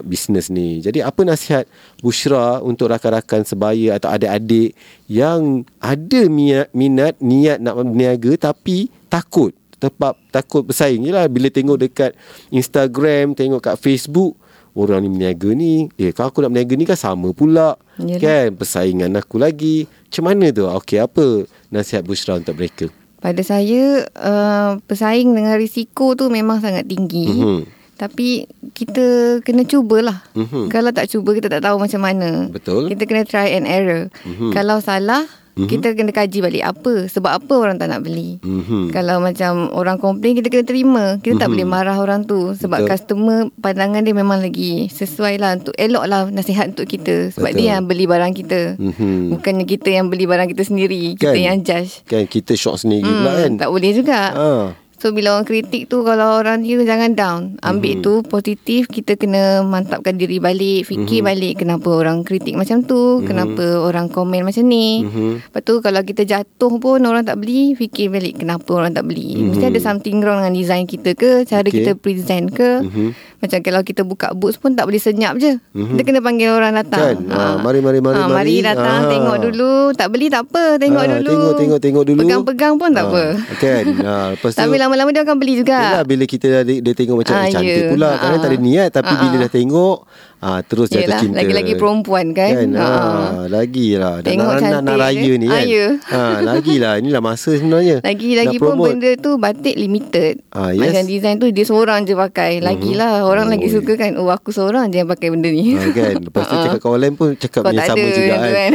bisnes 0.02 0.50
ni. 0.50 0.82
Jadi 0.82 1.00
apa 1.00 1.22
nasihat 1.22 1.64
Bushra 2.02 2.58
untuk 2.58 2.90
rakan-rakan 2.90 3.46
sebaya 3.46 3.96
atau 3.96 4.10
adik-adik 4.10 4.74
yang 5.06 5.62
ada 5.78 6.20
minat, 6.26 6.68
minat 6.74 7.14
niat 7.22 7.62
nak 7.62 7.78
berniaga 7.78 8.50
tapi 8.50 8.90
takut? 9.06 9.54
Tepat 9.80 10.18
takut 10.28 10.66
bersaing 10.66 11.06
je 11.08 11.14
lah. 11.14 11.24
Bila 11.30 11.48
tengok 11.48 11.80
dekat 11.80 12.12
Instagram 12.52 13.32
Tengok 13.32 13.64
kat 13.64 13.80
Facebook 13.80 14.36
Orang 14.76 15.00
ni 15.00 15.08
berniaga 15.08 15.56
ni 15.56 15.88
Eh 15.96 16.12
kalau 16.12 16.28
aku 16.28 16.44
nak 16.44 16.52
berniaga 16.52 16.74
ni 16.76 16.84
kan 16.84 17.00
sama 17.00 17.32
pula. 17.32 17.80
Yalah. 17.96 18.20
Kan? 18.20 18.46
Persaingan 18.60 19.16
aku 19.16 19.40
lagi. 19.40 19.88
Macam 19.88 20.24
mana 20.28 20.52
tu? 20.52 20.68
Okey 20.68 21.00
apa 21.00 21.48
Nasihat 21.72 22.04
Bushra 22.04 22.36
untuk 22.36 22.60
mereka? 22.60 22.92
Pada 23.24 23.40
saya 23.40 24.04
uh, 24.20 24.76
Pesaing 24.84 25.32
dengan 25.32 25.56
risiko 25.56 26.12
tu 26.12 26.28
Memang 26.28 26.60
sangat 26.60 26.84
tinggi. 26.84 27.32
Mhm. 27.32 27.79
Tapi 28.00 28.48
Kita 28.72 29.04
Kena 29.40 29.62
cubalah 29.62 30.24
Mhm. 30.32 30.66
Kalau 30.66 30.88
tak 30.88 31.06
cuba 31.06 31.36
Kita 31.36 31.46
tak 31.46 31.60
tahu 31.60 31.76
macam 31.76 32.00
mana 32.00 32.48
Betul. 32.48 32.88
Kita 32.88 33.04
kena 33.04 33.22
try 33.22 33.52
and 33.52 33.68
error 33.68 34.08
Mhm. 34.24 34.50
Kalau 34.50 34.80
salah 34.80 35.28
Mhm. 35.50 35.66
Kita 35.66 35.92
kena 35.92 36.08
kaji 36.08 36.38
balik 36.40 36.62
Apa 36.64 36.94
Sebab 37.06 37.32
apa 37.34 37.54
orang 37.58 37.74
tak 37.74 37.90
nak 37.90 38.00
beli 38.00 38.38
Mhm. 38.40 38.88
Kalau 38.88 39.18
macam 39.18 39.68
Orang 39.70 39.98
komplain 39.98 40.32
Kita 40.32 40.46
kena 40.46 40.64
terima 40.64 41.04
Kita 41.18 41.36
tak 41.36 41.50
Mhm. 41.50 41.52
boleh 41.52 41.66
marah 41.68 41.96
orang 41.98 42.22
tu 42.22 42.54
Sebab 42.54 42.80
Betul. 42.80 42.88
customer 42.88 43.38
Pandangan 43.58 44.00
dia 44.00 44.14
memang 44.14 44.38
lagi 44.38 44.86
Sesuai 44.88 45.36
lah 45.36 45.58
Untuk 45.58 45.74
elok 45.74 46.06
lah 46.06 46.30
Nasihat 46.30 46.70
untuk 46.70 46.86
kita 46.86 47.34
Sebab 47.34 47.50
Betul. 47.50 47.58
dia 47.58 47.76
yang 47.76 47.84
beli 47.84 48.06
barang 48.06 48.32
kita 48.32 48.78
Mhm. 48.78 49.34
Bukannya 49.34 49.66
kita 49.66 49.88
yang 49.90 50.06
beli 50.06 50.24
barang 50.24 50.48
kita 50.48 50.62
sendiri 50.62 51.18
Kita 51.18 51.34
Kan? 51.34 51.42
yang 51.42 51.56
judge 51.60 52.06
Kan 52.06 52.24
kita 52.24 52.54
shock 52.54 52.78
sendiri 52.78 53.04
pula 53.04 53.32
kan 53.36 53.52
Tak 53.58 53.68
boleh 53.68 53.90
juga. 53.92 54.20
Ah. 54.32 54.64
So 55.00 55.16
bila 55.16 55.32
orang 55.32 55.48
kritik 55.48 55.88
tu 55.88 56.04
kalau 56.04 56.44
orang 56.44 56.60
dia 56.60 56.76
jangan 56.84 57.16
down. 57.16 57.40
Ambil 57.64 57.98
mm-hmm. 57.98 58.04
tu 58.04 58.20
positif 58.20 58.84
kita 58.84 59.16
kena 59.16 59.64
mantapkan 59.64 60.20
diri 60.20 60.36
balik, 60.36 60.92
fikir 60.92 61.24
mm-hmm. 61.24 61.30
balik 61.32 61.54
kenapa 61.64 61.88
orang 61.88 62.20
kritik 62.20 62.52
macam 62.52 62.84
tu, 62.84 63.16
mm-hmm. 63.16 63.24
kenapa 63.24 63.64
orang 63.80 64.12
komen 64.12 64.44
macam 64.44 64.60
ni. 64.68 65.00
Mhm. 65.00 65.48
Lepas 65.48 65.62
tu 65.64 65.80
kalau 65.80 66.04
kita 66.04 66.28
jatuh 66.28 66.76
pun 66.76 67.00
orang 67.00 67.24
tak 67.24 67.40
beli, 67.40 67.72
fikir 67.72 68.12
balik 68.12 68.44
kenapa 68.44 68.68
orang 68.76 68.92
tak 68.92 69.08
beli. 69.08 69.40
Mm-hmm. 69.40 69.48
Mesti 69.56 69.64
ada 69.72 69.80
something 69.80 70.20
wrong 70.20 70.44
dengan 70.44 70.52
design 70.52 70.84
kita 70.84 71.16
ke, 71.16 71.48
cara 71.48 71.64
Okay. 71.64 71.80
kita 71.80 71.90
present 71.96 72.52
ke. 72.52 72.84
Mhm. 72.84 73.08
Macam 73.40 73.58
kalau 73.64 73.80
kita 73.80 74.04
buka 74.04 74.36
boots 74.36 74.60
pun 74.60 74.76
tak 74.76 74.84
boleh 74.84 75.00
senyap 75.00 75.40
je. 75.40 75.56
Mm-hmm. 75.56 75.96
Kita 75.96 76.02
kena 76.04 76.20
panggil 76.20 76.52
orang 76.52 76.76
datang. 76.76 77.24
Kan? 77.24 77.32
Ah, 77.32 77.56
mari, 77.56 77.80
mari, 77.80 78.04
mari, 78.04 78.20
Ah, 78.20 78.28
mari. 78.28 78.60
datang 78.60 79.08
Ah. 79.08 79.08
tengok 79.08 79.36
dulu. 79.48 79.72
Tak 79.96 80.12
beli 80.12 80.28
tak 80.28 80.44
apa, 80.44 80.76
tengok 80.76 81.04
Ah, 81.08 81.10
dulu. 81.16 81.32
Tengok 81.32 81.52
tengok 81.56 81.78
tengok 81.80 82.04
dulu 82.04 82.20
Pegang-pegang 82.20 82.74
pun 82.76 82.92
tak 82.92 83.08
Ah, 83.08 83.08
apa. 83.08 83.24
Kan 83.56 83.84
ah, 84.04 84.26
Lepas 84.36 84.52
tu 84.52 84.60
Tapi 84.60 84.76
lama-lama 84.90 85.14
dia 85.14 85.22
akan 85.22 85.36
beli 85.38 85.54
juga. 85.62 85.78
Yelah 85.78 86.02
bila 86.02 86.24
kita 86.26 86.46
dah, 86.50 86.62
dia 86.66 86.92
tengok 86.98 87.16
macam 87.22 87.32
Ah, 87.32 87.46
ah, 87.46 87.52
cantik 87.54 87.78
ya. 87.78 87.90
pula 87.94 88.08
Ah, 88.10 88.18
Kadang 88.18 88.40
tak 88.42 88.50
ada 88.50 88.58
niat 88.58 88.90
Tapi 88.90 89.12
ah, 89.14 89.18
bila 89.22 89.34
ah. 89.34 89.40
dah 89.46 89.50
tengok 89.54 89.96
ah, 90.40 90.60
Terus 90.60 90.88
jatuh 90.88 91.16
cinta 91.18 91.38
lagi-lagi 91.38 91.72
perempuan 91.74 92.32
kan? 92.32 92.50
Kan 92.50 92.68
Ah. 92.72 92.82
ah, 92.82 93.44
Lagi 93.46 93.94
lah 93.94 94.18
Dan 94.18 94.30
Tengok 94.34 94.46
nak, 94.46 94.56
nak, 94.56 94.62
nak 94.62 94.72
cantik 94.82 94.96
raya 94.98 95.32
ni 95.32 95.46
Ah, 95.46 95.52
kan 95.52 95.64
ya. 95.66 95.86
ah, 96.10 96.36
Lagi 96.40 96.74
lah 96.76 96.92
Inilah 96.96 97.20
masa 97.20 97.50
sebenarnya 97.52 97.96
Lagi-lagi 98.08 98.46
Nak 98.50 98.58
pun 98.58 98.68
promote. 98.70 98.90
benda 98.92 99.10
tu 99.16 99.30
batik 99.36 99.74
limited. 99.74 100.34
Ah, 100.50 100.70
yes. 100.70 100.80
Macam 100.82 101.02
design 101.06 101.36
tu 101.36 101.46
dia 101.48 101.64
seorang 101.64 102.02
je 102.02 102.14
pakai. 102.14 102.58
Lagilah 102.58 103.22
orang 103.22 103.46
Oh, 103.46 103.52
lagi 103.52 103.68
suka 103.68 103.92
kan. 103.94 104.16
Oh 104.16 104.28
aku 104.28 104.50
seorang 104.50 104.88
je 104.88 104.98
yang 104.98 105.08
pakai 105.08 105.28
benda 105.28 105.48
ni. 105.48 105.72
Ah, 105.72 105.88
kan 105.88 106.18
Lepas 106.18 106.42
tu 106.42 106.54
Ah. 106.56 106.62
cakap 106.66 106.80
kawan 106.80 106.98
lain 106.98 107.14
pun 107.14 107.28
Cakap 107.34 107.62
Kau 107.62 107.70
yang 107.70 107.86
sama 107.86 108.06
juga 108.06 108.34
kan, 108.34 108.50
kan. 108.50 108.70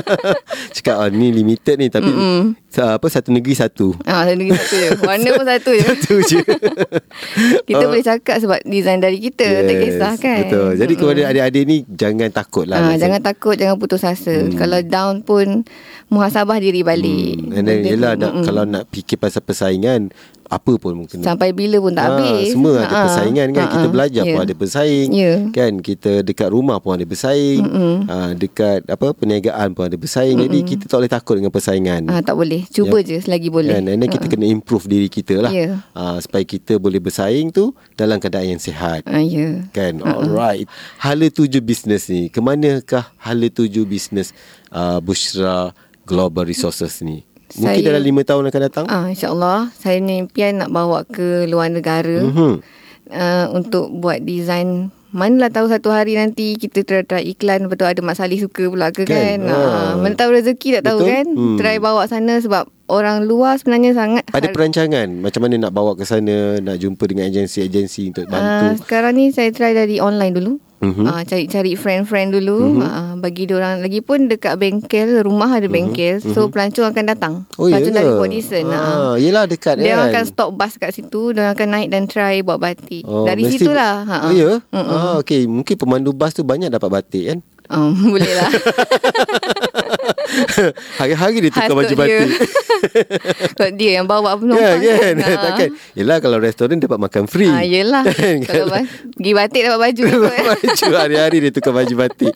Cakap 0.76 0.96
ah, 0.98 1.08
ni 1.08 1.28
limited 1.30 1.76
ni 1.76 1.88
Tapi 1.88 2.10
sa- 2.66 2.96
apa 2.96 3.06
Satu 3.06 3.30
negeri 3.30 3.52
satu 3.52 3.92
Ah, 4.02 4.24
satu 4.24 4.38
lagi 4.38 4.52
satu 4.52 4.76
je. 4.76 4.88
Warna 5.02 5.28
pun 5.32 5.46
satu 5.46 5.70
je. 5.72 5.82
Satu 5.84 6.14
je 6.22 6.40
Kita 7.64 7.84
boleh 7.84 8.02
cakap 8.02 8.36
sebab 8.38 8.58
design 8.64 8.98
dari 8.98 9.18
kita. 9.18 9.46
Tak 9.62 9.74
kisah 9.76 10.14
kan. 10.16 10.38
Betul 10.44 10.68
Jadi 10.82 10.94
kepada 10.94 11.20
adik-adik 11.26 11.62
ni 11.64 11.76
Jangan 11.86 12.28
takut 12.28 12.64
lah 12.64 12.76
Ah, 12.76 12.84
Nak- 12.90 12.98
jangan 12.98 13.20
takut, 13.22 13.54
jangan 13.54 13.76
putus 13.78 14.02
asa. 14.02 14.50
Kalau 14.52 14.82
down 14.82 15.22
pun 15.22 15.62
muhasabah 16.08 16.58
diri 16.58 16.82
balik. 16.82 17.38
Hmm. 17.38 17.56
And 17.56 17.64
then 17.64 17.80
yelah 17.82 18.12
nak. 18.14 18.44
Kalau 18.44 18.64
nak 18.64 18.90
fikir 18.90 19.16
pasal 19.16 19.40
persaingan 19.40 20.12
Apa 20.52 20.76
pun 20.76 20.92
mungkin. 20.94 21.24
Sampai 21.24 21.56
bila 21.56 21.80
pun 21.80 21.96
tak 21.96 22.04
Ah, 22.04 22.20
habis. 22.20 22.52
Semua 22.52 22.76
ada 22.76 22.86
Ah, 22.86 23.02
persaingan 23.08 23.48
kan. 23.50 23.64
Ah, 23.64 23.70
Kita 23.72 23.86
belajar 23.88 24.22
pun 24.22 24.36
Ya. 24.36 24.44
ada 24.44 24.54
bersaing 24.54 25.08
Ya. 25.08 25.32
Kan. 25.48 25.72
Kita 25.80 26.20
dekat 26.20 26.52
rumah 26.52 26.76
pun 26.76 26.92
ada 26.92 27.02
bersaing. 27.02 27.64
Ah, 28.04 28.30
Dekat 28.32 28.84
apa 28.84 29.16
perniagaan 29.16 29.72
pun 29.72 29.88
ada 29.88 29.96
bersaing. 29.96 30.36
Jadi 30.36 30.58
kita 30.62 30.84
tak 30.84 31.00
boleh 31.00 31.08
takut 31.08 31.34
dengan 31.34 31.48
persaingan. 31.48 32.04
Ah, 32.06 32.20
tak 32.20 32.36
boleh. 32.36 32.68
Cuba 32.68 33.00
je 33.00 33.16
selagi 33.18 33.48
boleh. 33.48 33.72
Kan? 33.72 33.88
And 33.88 33.96
then 33.96 34.12
kita 34.12 34.28
kena 34.28 34.44
improve 34.44 34.84
diri 34.84 35.08
kita 35.08 35.40
lah. 35.40 35.48
Ya. 35.48 35.80
ah, 35.92 36.20
Supaya 36.20 36.44
kita 36.44 36.76
boleh 36.76 37.00
bersaing 37.00 37.48
tu 37.48 37.72
Dalam 37.94 38.20
keadaan 38.20 38.44
yang 38.50 38.60
sihat. 38.60 39.08
Ah, 39.08 39.24
ya. 39.24 39.64
Kan? 39.72 40.04
Alright. 40.04 40.68
Hala 40.98 41.26
tuju 41.26 41.58
bisnes 41.58 42.06
ni 42.06 42.28
Kemanakah 42.28 43.08
hala 43.16 43.48
tuju 43.48 43.82
bisnes 43.82 44.36
uh, 44.68 45.00
Bushra 45.00 45.72
Global 46.02 46.44
Resources 46.44 47.00
ni 47.00 47.24
Mungkin 47.54 47.68
Saya- 47.74 47.86
dalam 47.86 48.02
lima 48.02 48.22
tahun 48.22 48.48
akan 48.48 48.60
datang 48.62 48.84
Ah, 48.86 49.06
InsyaAllah 49.06 49.70
Saya 49.74 49.98
ni 49.98 50.18
impian 50.18 50.56
nak 50.56 50.68
bawa 50.68 51.04
ke 51.04 51.44
luar 51.44 51.68
negara 51.68 52.22
Mhm. 52.22 52.52
uh, 53.10 53.46
Untuk 53.52 53.92
buat 53.92 54.20
design 54.20 54.88
Manalah 55.10 55.52
tahu 55.52 55.68
satu 55.68 55.88
hari 55.88 56.14
nanti 56.14 56.56
Kita 56.56 56.80
try, 56.80 57.02
try 57.02 57.20
iklan 57.22 57.68
Lepas 57.68 57.76
tu 57.76 57.84
ada 57.84 58.00
Mak 58.00 58.16
Salih 58.16 58.38
suka 58.38 58.64
pula 58.66 58.88
ke 58.88 59.04
Kan? 59.04 59.44
kan, 59.44 59.52
Ah. 59.52 59.52
Ah, 59.52 59.92
Mana 59.94 60.14
tahu 60.14 60.32
rezeki 60.32 60.80
tak 60.80 60.88
tahu 60.88 60.98
Betul. 60.98 61.10
kan 61.10 61.26
Hmm. 61.28 61.56
Try 61.56 61.76
bawa 61.78 62.02
sana 62.06 62.34
sebab 62.38 62.64
Orang 62.86 63.24
luar 63.24 63.56
sebenarnya 63.56 63.92
sangat 63.92 64.24
Ada 64.30 64.48
har- 64.48 64.54
perancangan 64.54 65.08
Macam 65.14 65.40
mana 65.42 65.54
nak 65.58 65.72
bawa 65.72 65.92
ke 65.92 66.02
sana 66.02 66.56
Nak 66.58 66.76
jumpa 66.78 67.04
dengan 67.04 67.28
agensi-agensi 67.28 68.08
Untuk 68.08 68.24
Ah, 68.26 68.32
bantu 68.64 68.80
Sekarang 68.80 69.12
ni 69.12 69.28
saya 69.28 69.48
try 69.48 69.72
dari 69.72 69.96
online 69.98 70.32
dulu 70.32 70.56
Mhm. 70.82 71.06
Ah, 71.06 71.22
cari-cari 71.22 71.78
friend-friend 71.78 72.34
dulu. 72.34 72.82
Ah, 72.82 73.14
bagi 73.14 73.46
dia 73.46 73.54
orang 73.54 73.78
lagi 73.78 74.02
pun 74.02 74.26
dekat 74.26 74.58
bengkel 74.58 75.22
rumah 75.22 75.54
ada 75.54 75.70
bengkel 75.70 76.18
so 76.18 76.50
pelancong 76.50 76.90
akan 76.90 77.04
datang. 77.06 77.34
Oh 77.54 77.70
pelancong 77.70 77.94
dari 77.94 78.10
Dickson 78.32 78.66
ah. 78.68 78.82
ah, 78.82 79.14
Yelah 79.14 79.46
dekat 79.46 79.78
Dia 79.78 79.94
kan? 79.94 80.10
akan 80.10 80.22
stop 80.26 80.50
bus 80.52 80.74
kat 80.74 80.90
situ 80.90 81.30
Dia 81.30 81.54
akan 81.54 81.68
naik 81.70 81.88
dan 81.88 82.04
try 82.04 82.42
buat 82.42 82.58
batik. 82.58 83.06
Oh, 83.06 83.22
Dari 83.22 83.46
mesti- 83.46 83.62
situlah 83.62 84.02
ha, 84.02 84.16
Oh 84.26 84.32
ya? 84.34 84.58
Ah, 84.72 85.16
okay. 85.16 85.46
Mungkin 85.46 85.78
pemandu 85.78 86.10
bas 86.10 86.34
tu 86.34 86.42
Banyak 86.42 86.68
dapat 86.68 86.90
batik 86.90 87.24
kan? 87.24 87.38
Um, 87.70 87.94
Boleh 88.12 88.34
lah 88.34 88.50
Hari-hari 91.00 91.36
dia 91.40 91.50
tukar 91.50 91.74
baju 91.74 91.94
batik. 91.94 92.28
Sebab 93.52 93.70
dia 93.74 94.00
yang 94.00 94.06
bawa 94.06 94.34
Ya 94.34 94.38
penumpang 94.38 94.80
kan 94.82 95.14
Ah. 95.22 95.38
Takkan 95.44 95.70
Yelah 95.94 96.18
kalau 96.18 96.38
restoran 96.38 96.76
Dapat 96.76 96.98
makan 96.98 97.24
free 97.24 97.46
Ah, 97.46 97.62
yelah 97.62 98.02
Kan? 98.04 98.42
Kalau 98.42 98.66
pergi 98.72 99.32
batik 99.32 99.60
dapat 99.62 99.78
baju 99.80 100.02
baju 100.02 100.86
hari-hari 100.92 101.36
dia 101.40 101.52
tukar 101.52 101.70
baju 101.72 101.94
batik. 101.96 102.34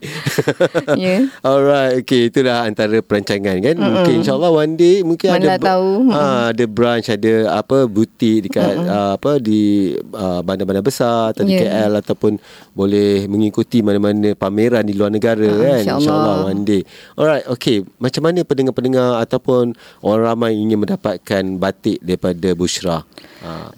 Ya. 0.95 1.27
Alright, 1.41 1.99
okay 1.99 2.31
itulah 2.31 2.63
antara 2.63 3.01
perancangan 3.01 3.59
kan. 3.59 3.75
Mm-mm. 3.75 3.91
Mungkin 3.93 4.15
insyaallah 4.21 4.51
one 4.51 4.75
day 4.75 5.03
mungkin 5.03 5.29
Mana 5.31 5.57
ada 5.57 5.75
tahu. 5.75 5.91
ah 6.11 6.45
ada 6.51 6.65
branch 6.65 7.09
ada 7.09 7.33
apa 7.57 7.87
butik 7.87 8.47
dekat 8.47 8.77
uh, 8.79 9.17
apa 9.17 9.39
di 9.39 9.95
uh, 10.13 10.41
bandar-bandar 10.41 10.83
besar 10.83 11.33
atau 11.33 11.43
di 11.43 11.57
Ya. 11.57 11.89
KL 11.89 11.97
ataupun 11.97 12.37
boleh 12.71 13.25
mengikuti 13.27 13.81
mana-mana 13.81 14.37
pameran 14.37 14.85
di 14.85 14.93
luar 14.93 15.09
negara 15.09 15.41
Ah, 15.43 15.81
kan. 15.81 15.97
insyaAllah. 15.97 16.37
one 16.47 16.63
day. 16.63 16.83
Alright, 17.15 17.46
okay. 17.49 17.83
Macam 17.97 18.23
mana 18.23 18.43
pendengar-pendengar 18.43 19.23
ataupun 19.23 19.73
orang 20.01 20.23
ramai 20.27 20.53
ingin 20.55 20.79
mendapatkan 20.79 21.43
batik 21.57 21.99
daripada 22.01 22.53
Bushra? 22.53 23.03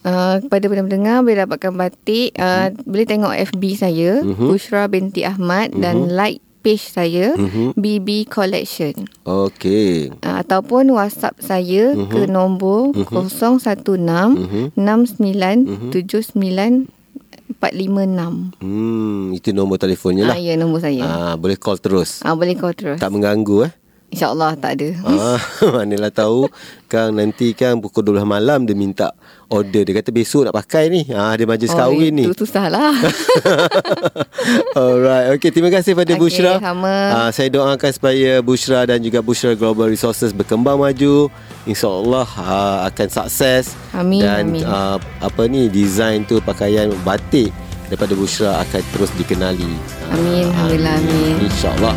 Uh, 0.01 0.41
kepada 0.43 0.65
pendengar 0.65 1.21
boleh 1.21 1.45
dapatkan 1.45 1.73
batik 1.77 2.33
uh, 2.41 2.73
boleh 2.89 3.05
tengok 3.05 3.37
FB 3.53 3.63
saya 3.77 4.11
Mhm. 4.25 4.49
Bushra 4.49 4.89
binti 4.89 5.29
Ahmad 5.29 5.77
dan 5.77 6.09
like 6.09 6.41
page 6.65 6.89
saya 6.89 7.37
Mhm. 7.37 7.77
BB 7.77 8.27
Collection 8.27 9.07
Okay. 9.23 10.09
uh, 10.25 10.41
ataupun 10.41 10.91
WhatsApp 10.91 11.37
saya 11.39 11.93
Mhm. 11.93 12.09
ke 12.09 12.21
nombor 12.27 12.97
016 12.97 13.61
69 14.75 15.93
79 15.93 16.89
456 17.59 18.63
Hmm, 18.63 19.35
itu 19.35 19.51
nombor 19.51 19.83
telefonnya 19.83 20.31
lah. 20.31 20.39
Ah, 20.39 20.41
ya 20.41 20.55
nombor 20.55 20.79
saya. 20.79 21.03
Ah, 21.03 21.35
boleh 21.35 21.59
call 21.59 21.83
terus. 21.83 22.23
Ah, 22.23 22.39
boleh 22.39 22.55
kau 22.55 22.71
terus. 22.71 23.03
Tak 23.03 23.11
mengganggu 23.11 23.67
eh. 23.67 23.73
InsyaAllah 24.09 24.57
tak 24.57 24.81
ada. 24.81 24.89
Ah, 25.05 25.37
manalah 25.77 26.09
tahu 26.09 26.49
Kang 26.89 27.13
nanti 27.13 27.53
kan 27.53 27.77
pukul 27.77 28.01
12 28.03 28.25
malam 28.25 28.65
dia 28.65 28.73
minta 28.73 29.13
order. 29.53 29.85
Dia 29.85 30.01
kata 30.01 30.09
besok 30.09 30.49
nak 30.49 30.57
pakai 30.57 30.89
ni. 30.89 31.05
Ah, 31.13 31.37
dia 31.37 31.45
majlis 31.45 31.69
kahwin 31.71 32.13
ni. 32.17 32.25
Oh, 32.25 32.33
Itu 32.33 32.49
susah 32.49 32.73
lah. 32.73 32.89
Alright. 34.73 35.37
Okay, 35.37 35.53
terima 35.53 35.69
kasih 35.69 35.93
pada 35.93 36.09
Okey, 36.09 36.21
Bushra. 36.21 36.57
sama. 36.57 36.95
Ah, 37.13 37.31
saya 37.31 37.53
doakan 37.53 37.91
supaya 37.93 38.41
Bushra 38.41 38.89
dan 38.89 39.05
juga 39.05 39.21
Bushra 39.21 39.53
Global 39.53 39.93
Resources 39.93 40.33
berkembang 40.33 40.81
maju. 40.81 41.29
InsyaAllah 41.69 42.29
ah, 42.41 42.79
akan 42.89 43.09
sukses. 43.13 43.77
Amin, 43.93 44.25
Dan 44.25 44.57
amin. 44.57 44.65
ah, 44.65 44.97
apa 45.21 45.45
ni 45.45 45.69
design 45.69 46.25
tu 46.25 46.41
pakaian 46.41 46.89
batik 47.05 47.53
daripada 47.87 48.17
Bushra 48.17 48.57
akan 48.65 48.81
terus 48.89 49.13
dikenali. 49.21 49.69
Ah, 50.09 50.17
Amin, 50.17 50.49
Alhamdulillah, 50.49 50.97
amin. 50.97 51.35
InsyaAllah. 51.45 51.97